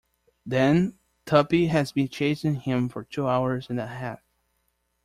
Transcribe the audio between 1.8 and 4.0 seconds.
been chasing him for two hours and a